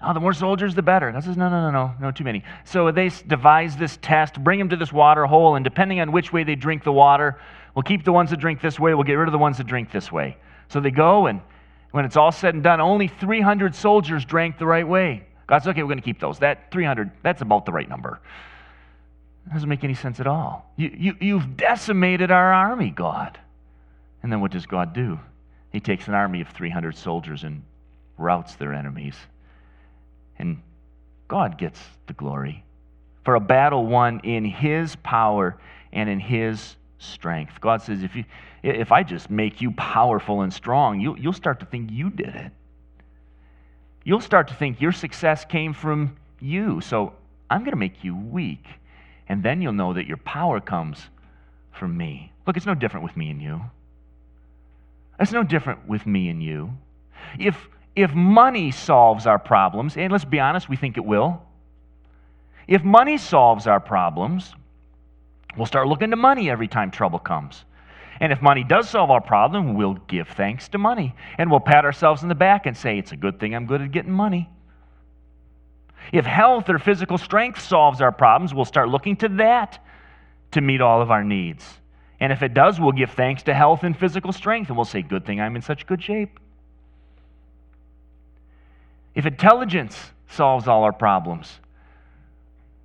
[0.01, 1.11] Oh, the more soldiers, the better.
[1.11, 2.43] God says, no, no, no, no, no, too many.
[2.65, 6.33] So they devise this test, bring them to this water hole, and depending on which
[6.33, 7.39] way they drink the water,
[7.73, 9.67] we'll keep the ones that drink this way, we'll get rid of the ones that
[9.67, 10.37] drink this way.
[10.69, 11.41] So they go, and
[11.91, 15.25] when it's all said and done, only 300 soldiers drank the right way.
[15.47, 16.39] God says, okay, we're going to keep those.
[16.39, 18.19] That 300, that's about the right number.
[19.53, 20.71] Doesn't make any sense at all.
[20.75, 23.39] You, you, you've decimated our army, God.
[24.23, 25.19] And then what does God do?
[25.71, 27.63] He takes an army of 300 soldiers and
[28.17, 29.15] routs their enemies.
[30.37, 30.61] And
[31.27, 32.63] God gets the glory
[33.23, 35.57] for a battle won in His power
[35.91, 37.59] and in His strength.
[37.59, 38.25] God says, if, you,
[38.63, 42.35] if I just make you powerful and strong, you'll, you'll start to think you did
[42.35, 42.51] it.
[44.03, 46.81] You'll start to think your success came from you.
[46.81, 47.13] So
[47.49, 48.65] I'm going to make you weak
[49.27, 50.99] and then you'll know that your power comes
[51.71, 52.31] from me.
[52.45, 53.61] Look, it's no different with me and you.
[55.19, 56.77] It's no different with me and you.
[57.39, 61.41] If, if money solves our problems, and let's be honest, we think it will.
[62.67, 64.53] If money solves our problems,
[65.55, 67.63] we'll start looking to money every time trouble comes.
[68.19, 71.15] And if money does solve our problem, we'll give thanks to money.
[71.37, 73.81] And we'll pat ourselves in the back and say, It's a good thing I'm good
[73.81, 74.49] at getting money.
[76.11, 79.79] If health or physical strength solves our problems, we'll start looking to that
[80.51, 81.65] to meet all of our needs.
[82.19, 85.01] And if it does, we'll give thanks to health and physical strength, and we'll say,
[85.01, 86.39] Good thing I'm in such good shape.
[89.15, 89.97] If intelligence
[90.27, 91.59] solves all our problems,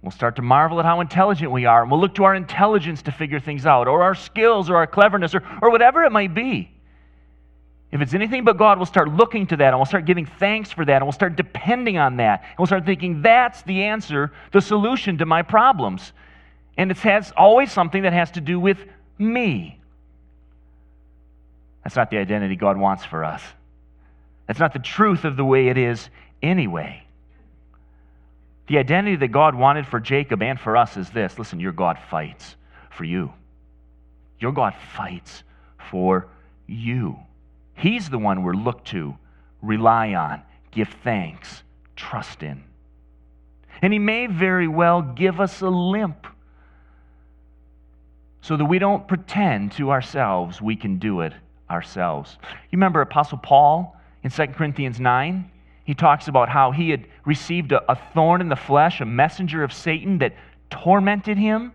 [0.01, 3.03] we'll start to marvel at how intelligent we are, and we'll look to our intelligence
[3.03, 6.35] to figure things out, or our skills, or our cleverness, or, or whatever it might
[6.35, 6.71] be.
[7.93, 10.71] If it's anything but God, we'll start looking to that and we'll start giving thanks
[10.71, 12.43] for that and we'll start depending on that.
[12.43, 16.13] And we'll start thinking that's the answer, the solution to my problems.
[16.77, 18.79] And it has always something that has to do with
[19.19, 19.81] me.
[21.83, 23.43] That's not the identity God wants for us.
[24.51, 26.11] That's not the truth of the way it is
[26.43, 27.05] anyway.
[28.67, 31.97] The identity that God wanted for Jacob and for us is this listen, your God
[32.11, 32.57] fights
[32.91, 33.33] for you.
[34.41, 35.45] Your God fights
[35.89, 36.27] for
[36.67, 37.17] you.
[37.75, 39.17] He's the one we're looked to,
[39.63, 41.63] rely on, give thanks,
[41.95, 42.65] trust in.
[43.83, 46.27] And He may very well give us a limp
[48.41, 51.35] so that we don't pretend to ourselves we can do it
[51.71, 52.37] ourselves.
[52.43, 55.51] You remember Apostle Paul in 2 Corinthians 9?
[55.85, 59.65] He talks about how he had received a, a thorn in the flesh, a messenger
[59.65, 60.35] of Satan that
[60.71, 61.73] tormented him,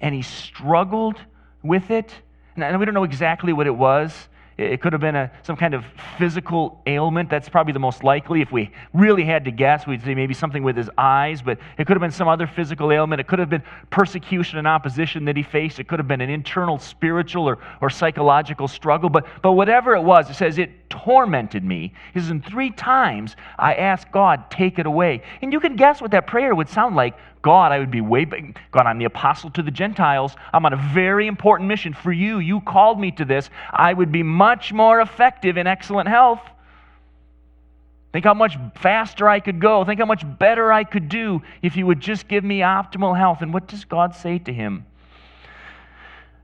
[0.00, 1.16] and he struggled
[1.62, 2.12] with it.
[2.56, 4.28] And we don't know exactly what it was.
[4.60, 5.84] It could have been a, some kind of
[6.18, 7.30] physical ailment.
[7.30, 8.42] That's probably the most likely.
[8.42, 11.86] If we really had to guess, we'd say maybe something with his eyes, but it
[11.86, 13.20] could have been some other physical ailment.
[13.20, 15.80] It could have been persecution and opposition that he faced.
[15.80, 19.08] It could have been an internal spiritual or, or psychological struggle.
[19.08, 21.94] But, but whatever it was, it says it tormented me.
[22.12, 25.22] He says, and three times I asked God, take it away.
[25.40, 28.24] And you can guess what that prayer would sound like God, I would be way
[28.24, 28.58] big.
[28.70, 30.36] God, I'm the apostle to the Gentiles.
[30.52, 32.38] I'm on a very important mission for you.
[32.38, 33.48] You called me to this.
[33.70, 36.40] I would be much more effective in excellent health.
[38.12, 39.84] Think how much faster I could go.
[39.84, 43.40] Think how much better I could do if you would just give me optimal health.
[43.40, 44.84] And what does God say to him?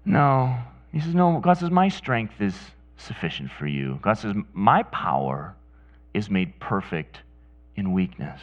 [0.05, 0.57] No.
[0.93, 1.41] He says, No.
[1.41, 2.55] God says, My strength is
[2.97, 3.99] sufficient for you.
[4.01, 5.55] God says, My power
[6.15, 7.19] is made perfect
[7.75, 8.41] in weakness.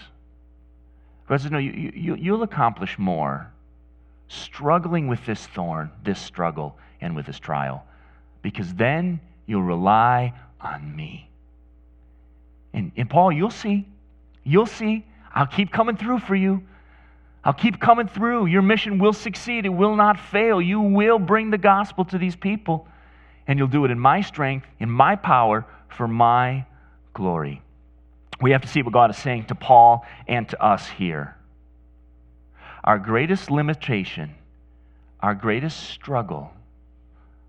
[1.28, 3.52] God says, No, you, you, you'll accomplish more
[4.28, 7.84] struggling with this thorn, this struggle, and with this trial,
[8.42, 11.30] because then you'll rely on me.
[12.74, 13.86] And, and Paul, you'll see.
[14.44, 15.06] You'll see.
[15.34, 16.64] I'll keep coming through for you.
[17.44, 18.48] I'll keep coming through.
[18.48, 19.66] Your mission will succeed.
[19.66, 20.62] It will not fail.
[20.62, 22.88] You will bring the gospel to these people.
[23.46, 26.66] And you'll do it in my strength, in my power, for my
[27.14, 27.62] glory
[28.42, 31.36] we have to see what God is saying to Paul and to us here.
[32.84, 34.36] Our greatest limitation,
[35.22, 36.52] our greatest struggle,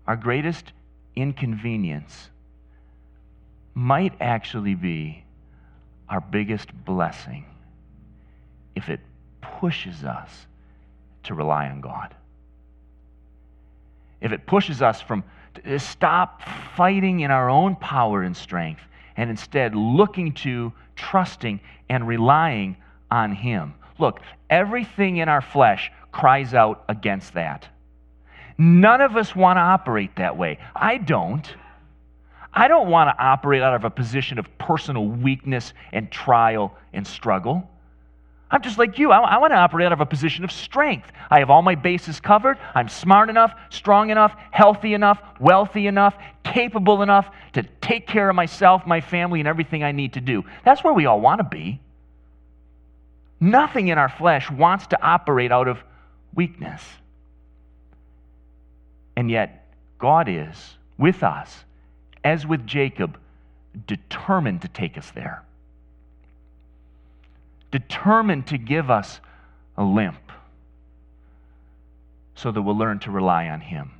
[0.07, 0.71] our greatest
[1.15, 2.29] inconvenience
[3.73, 5.23] might actually be
[6.07, 7.45] our biggest blessing
[8.75, 9.01] if it
[9.41, 10.47] pushes us
[11.23, 12.15] to rely on God.
[14.21, 15.23] If it pushes us from
[15.55, 16.41] to stop
[16.75, 18.81] fighting in our own power and strength
[19.17, 22.77] and instead looking to, trusting, and relying
[23.11, 23.73] on Him.
[23.97, 27.67] Look, everything in our flesh cries out against that.
[28.57, 30.59] None of us want to operate that way.
[30.75, 31.45] I don't.
[32.53, 37.05] I don't want to operate out of a position of personal weakness and trial and
[37.05, 37.69] struggle.
[38.55, 39.11] I'm just like you.
[39.11, 41.11] I, I, want to operate out of a position of strength.
[41.29, 42.57] I have all my bases covered.
[42.73, 46.15] I'm smart enough, strong enough, healthy enough, wealthy enough,
[46.45, 50.45] capable enough to take care of myself, my family, and everything I need to do.
[50.63, 51.81] That's where we all want to be.
[53.41, 55.83] Nothing in our flesh wants to operate out of
[56.33, 56.81] weakness.
[59.17, 59.67] And yet,
[59.99, 61.65] God is with us,
[62.23, 63.19] as with Jacob,
[63.85, 65.43] determined to take us there
[67.75, 69.19] determined to give us
[69.75, 70.31] a limp
[72.33, 73.91] so that we'll learn to rely on Him.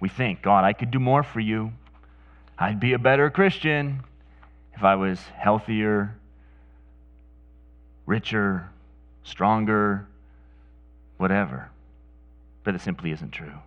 [0.00, 1.72] We think, God, I could do more for you.
[2.58, 4.02] I'd be a better Christian
[4.72, 6.16] if I was healthier,
[8.06, 8.70] richer,
[9.24, 10.06] stronger,
[11.18, 11.70] whatever.
[12.64, 13.58] But it simply isn't true.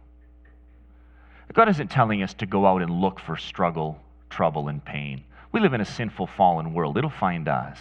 [1.53, 5.23] God isn't telling us to go out and look for struggle, trouble, and pain.
[5.51, 6.97] We live in a sinful, fallen world.
[6.97, 7.77] It'll find us.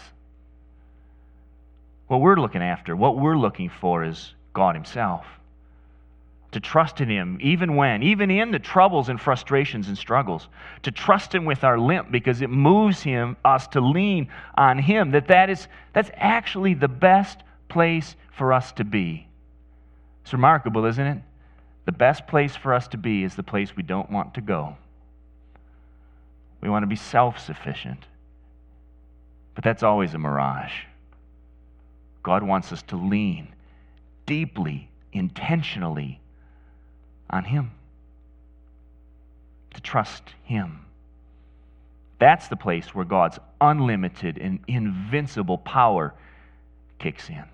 [2.06, 5.26] What we're looking after, what we're looking for is God Himself.
[6.52, 10.46] To trust in Him, even when, even in the troubles and frustrations and struggles.
[10.82, 15.10] To trust Him with our limp because it moves Him, us to lean on Him.
[15.10, 19.26] That, that is, that's actually the best place for us to be.
[20.22, 21.18] It's remarkable, isn't it?
[21.84, 24.76] The best place for us to be is the place we don't want to go.
[26.60, 28.06] We want to be self sufficient.
[29.54, 30.72] But that's always a mirage.
[32.22, 33.54] God wants us to lean
[34.26, 36.20] deeply, intentionally
[37.28, 37.70] on Him,
[39.74, 40.80] to trust Him.
[42.18, 46.14] That's the place where God's unlimited and invincible power
[46.98, 47.44] kicks in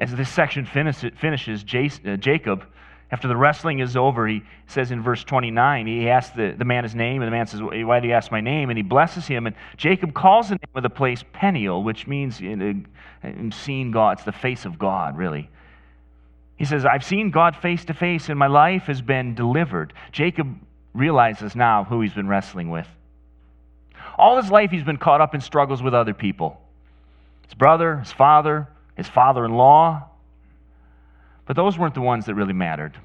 [0.00, 2.64] as this section finishes, uh, Jacob,
[3.12, 6.84] after the wrestling is over, he says in verse 29, he asks the, the man
[6.84, 8.70] his name, and the man says, Why do you ask my name?
[8.70, 9.46] And he blesses him.
[9.46, 12.86] And Jacob calls the name of the place Peniel, which means in,
[13.22, 14.18] in seeing God.
[14.18, 15.50] It's the face of God, really.
[16.56, 19.92] He says, I've seen God face to face, and my life has been delivered.
[20.12, 20.56] Jacob
[20.94, 22.86] realizes now who he's been wrestling with.
[24.16, 26.60] All his life, he's been caught up in struggles with other people
[27.44, 28.68] his brother, his father,
[29.00, 30.06] his father in law.
[31.46, 32.98] But those weren't the ones that really mattered.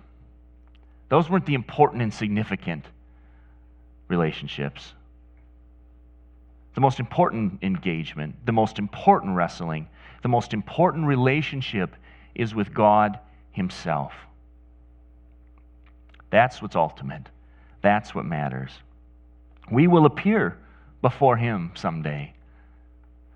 [1.08, 2.84] Those weren't the important and significant
[4.10, 4.94] relationships.
[6.74, 9.88] The most important engagement, the most important wrestling,
[10.22, 11.96] the most important relationship
[12.36, 13.18] is with God
[13.54, 14.12] Himself.
[16.30, 17.30] That's what's ultimate.
[17.82, 18.72] That's what matters.
[19.72, 20.58] We will appear
[21.02, 22.34] before Him someday,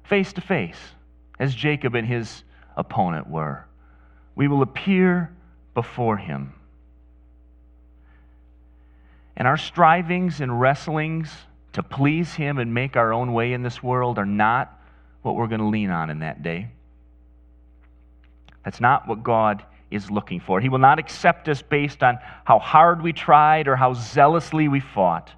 [0.04, 0.80] face to face,
[1.40, 2.44] as Jacob and his
[2.80, 3.66] opponent were.
[4.36, 5.32] We will appear
[5.74, 6.54] before Him.
[9.36, 11.30] And our strivings and wrestlings
[11.74, 14.78] to please Him and make our own way in this world are not
[15.22, 16.70] what we're going to lean on in that day.
[18.66, 20.62] That's not what God is looking for.
[20.62, 24.80] He will not accept us based on how hard we tried or how zealously we
[24.80, 25.32] fought.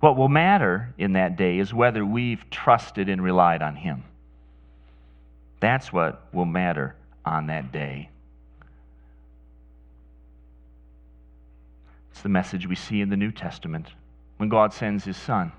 [0.00, 4.04] What will matter in that day is whether we've trusted and relied on Him.
[5.60, 6.94] That's what will matter
[7.24, 8.10] on that day.
[12.12, 13.88] It's the message we see in the New Testament
[14.36, 15.52] when God sends His Son.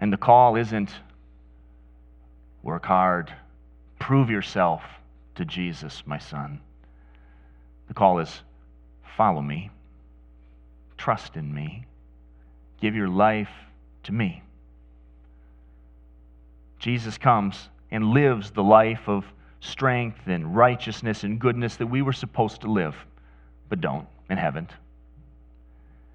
[0.00, 0.90] And the call isn't
[2.62, 3.32] work hard,
[3.98, 4.82] prove yourself
[5.34, 6.60] to Jesus, my son.
[7.88, 8.42] The call is
[9.16, 9.70] follow me,
[10.96, 11.84] trust in me,
[12.80, 13.50] give your life
[14.04, 14.42] to me.
[16.78, 19.24] Jesus comes and lives the life of
[19.60, 22.96] strength and righteousness and goodness that we were supposed to live,
[23.68, 24.70] but don't and haven't.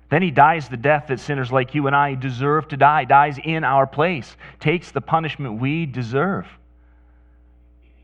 [0.10, 3.38] Then he dies the death that sinners like you and I deserve to die, dies
[3.42, 6.48] in our place, takes the punishment we deserve.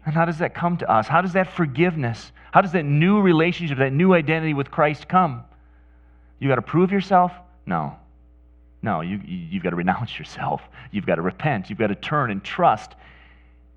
[0.05, 1.07] And how does that come to us?
[1.07, 5.43] How does that forgiveness, how does that new relationship, that new identity with Christ come?
[6.39, 7.31] You got to prove yourself?
[7.65, 7.95] No.
[8.81, 10.61] No, you, you've got to renounce yourself.
[10.91, 11.69] You've got to repent.
[11.69, 12.95] You've got to turn and trust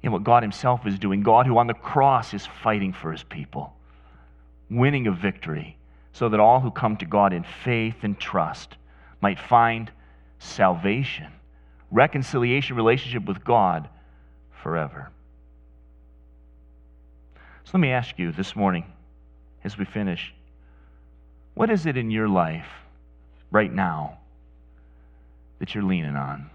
[0.02, 1.22] in what God Himself is doing.
[1.22, 3.74] God, who on the cross is fighting for His people,
[4.70, 5.76] winning a victory,
[6.12, 8.76] so that all who come to God in faith and trust
[9.20, 9.90] might find
[10.38, 11.32] salvation,
[11.90, 13.88] reconciliation, relationship with God
[14.62, 15.10] forever.
[17.64, 18.84] So let me ask you this morning
[19.64, 20.32] as we finish
[21.54, 22.68] what is it in your life
[23.50, 24.18] right now
[25.58, 26.50] that you're leaning on?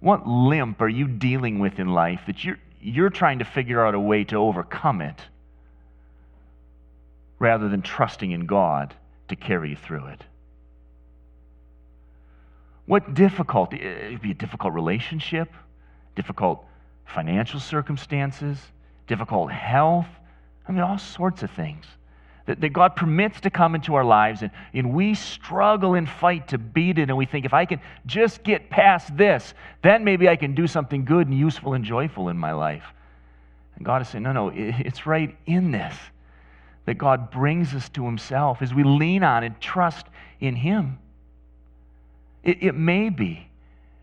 [0.00, 3.94] What limp are you dealing with in life that you're, you're trying to figure out
[3.94, 5.20] a way to overcome it
[7.38, 8.94] rather than trusting in God
[9.28, 10.24] to carry you through it?
[12.86, 13.80] What difficulty?
[13.80, 15.52] It'd be a difficult relationship,
[16.16, 16.64] difficult
[17.04, 18.58] financial circumstances,
[19.06, 20.08] difficult health.
[20.66, 21.84] I mean, all sorts of things
[22.50, 26.48] that, that God permits to come into our lives, and, and we struggle and fight
[26.48, 27.02] to beat it.
[27.02, 30.66] And we think, if I can just get past this, then maybe I can do
[30.66, 32.82] something good and useful and joyful in my life.
[33.76, 35.94] And God is saying, no, no, it's right in this
[36.86, 40.06] that God brings us to Himself as we lean on and trust
[40.40, 40.98] in Him.
[42.42, 43.48] It, it may be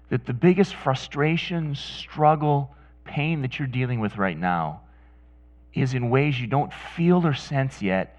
[0.07, 2.73] that the biggest frustration, struggle,
[3.03, 4.83] pain that you're dealing with right now
[5.73, 8.16] is in ways you don't feel or sense yet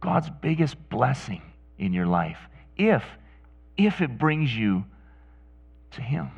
[0.00, 1.42] God's biggest blessing
[1.78, 2.38] in your life
[2.76, 3.04] if
[3.76, 4.84] if it brings you
[5.92, 6.30] to him.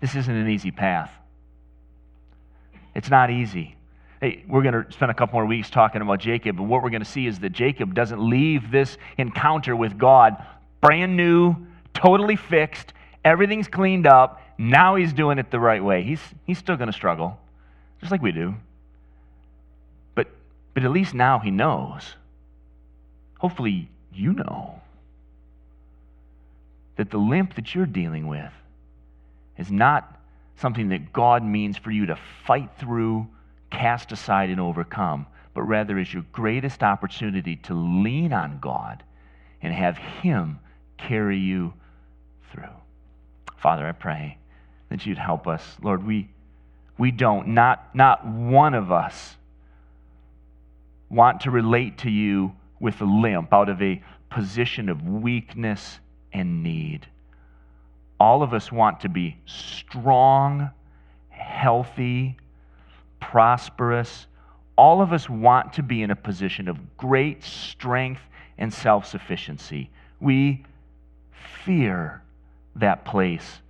[0.00, 1.10] This isn't an easy path.
[2.94, 3.76] It's not easy.
[4.20, 6.90] Hey, we're going to spend a couple more weeks talking about Jacob, and what we're
[6.90, 10.36] going to see is that Jacob doesn't leave this encounter with God
[10.80, 11.56] brand new,
[11.92, 12.92] totally fixed,
[13.24, 16.02] everything's cleaned up, now he's doing it the right way.
[16.02, 17.38] He's, he's still going to struggle,
[18.00, 18.54] just like we do.
[20.74, 22.14] But, at least now he knows.
[23.38, 24.80] Hopefully, you know
[26.96, 28.52] that the limp that you're dealing with
[29.56, 30.20] is not
[30.56, 33.26] something that God means for you to fight through,
[33.70, 39.02] cast aside, and overcome, but rather is your greatest opportunity to lean on God
[39.62, 40.58] and have Him
[40.98, 41.72] carry you
[42.52, 42.64] through.
[43.56, 44.38] Father, I pray
[44.90, 45.76] that you'd help us.
[45.82, 46.28] Lord, we,
[46.98, 49.36] we don't, not, not one of us
[51.10, 55.98] want to relate to you with a limp out of a position of weakness
[56.32, 57.06] and need.
[58.18, 60.70] All of us want to be strong,
[61.28, 62.36] healthy,
[63.18, 64.26] prosperous.
[64.76, 68.22] All of us want to be in a position of great strength
[68.56, 69.90] and self sufficiency.
[70.20, 70.64] We
[71.64, 72.22] fear
[72.76, 73.60] that place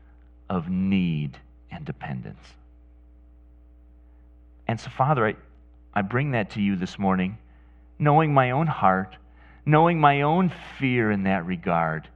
[0.49, 1.39] of need
[1.71, 2.45] and dependence.
[4.67, 5.37] And so, Father, I,
[5.95, 7.39] I bring that to you this morning,
[7.99, 9.17] knowing my own heart,
[9.67, 12.09] knowing my own fear in that regard.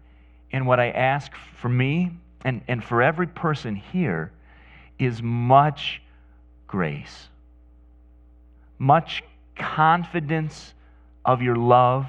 [0.53, 2.13] And what I ask for me
[2.45, 4.33] and, and for every person here
[4.99, 6.01] is much
[6.67, 7.29] grace.
[8.79, 9.23] much
[9.57, 10.75] confidence
[11.25, 12.07] of your love,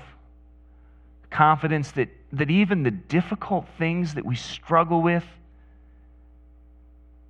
[1.30, 5.24] confidence that, that even the difficult things that we struggle with,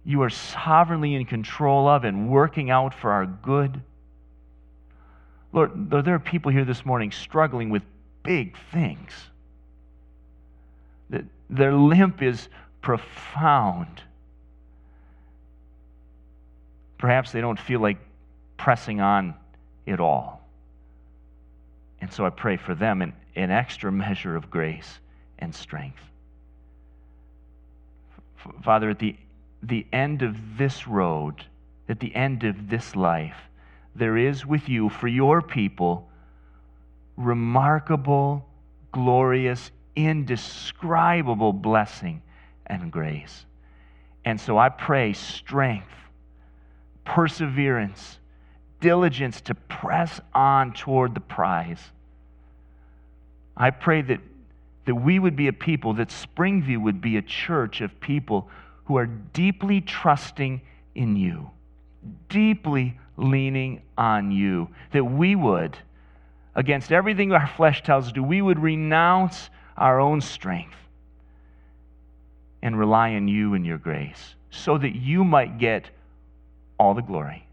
[0.03, 3.81] you are sovereignly in control of and working out for our good.
[5.55, 7.81] Lord, there are people here this morning struggling with
[8.23, 9.13] big things.
[11.09, 12.49] That their limp is
[12.81, 14.01] profound.
[16.97, 17.97] Perhaps they don't feel like
[18.57, 19.33] pressing on
[19.87, 20.45] at all.
[22.01, 24.99] And so I pray for them an, an extra measure of grace
[25.39, 26.03] and strength.
[28.61, 29.15] Father, at the,
[29.63, 31.45] the end of this road,
[31.87, 33.37] at the end of this life,
[33.95, 36.09] there is with you for your people
[37.17, 38.45] remarkable,
[38.91, 42.21] glorious, indescribable blessing
[42.67, 43.45] and grace.
[44.25, 45.87] And so I pray strength,
[47.05, 48.19] perseverance,
[48.81, 51.79] diligence to press on toward the prize.
[53.55, 54.19] I pray that,
[54.85, 58.49] that we would be a people, that Springview would be a church of people
[58.85, 60.61] who are deeply trusting
[60.95, 61.49] in you,
[62.29, 65.77] deeply leaning on you, that we would,
[66.55, 70.75] against everything our flesh tells us to, we would renounce our own strength
[72.61, 75.89] and rely on you and your grace so that you might get
[76.79, 77.45] all the glory.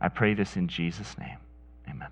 [0.00, 1.38] I pray this in Jesus' name.
[1.88, 2.08] Amen.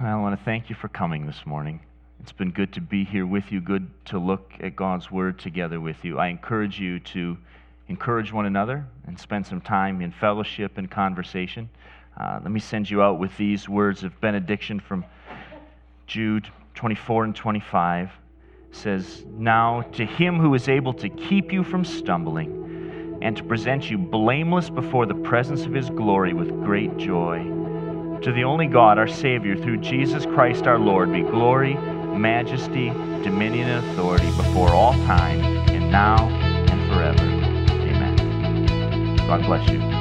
[0.00, 1.80] I want to thank you for coming this morning.
[2.20, 5.80] It's been good to be here with you, good to look at God's Word together
[5.80, 6.18] with you.
[6.18, 7.36] I encourage you to
[7.88, 11.68] encourage one another and spend some time in fellowship and conversation.
[12.18, 15.04] Uh, let me send you out with these words of benediction from
[16.06, 18.10] Jude 24 and 25.
[18.70, 23.44] It says, Now to him who is able to keep you from stumbling and to
[23.44, 27.38] present you blameless before the presence of his glory with great joy.
[28.22, 32.88] To the only God, our Savior, through Jesus Christ our Lord, be glory, majesty,
[33.22, 37.43] dominion, and authority before all time, and now and forever.
[39.26, 39.93] God bless you.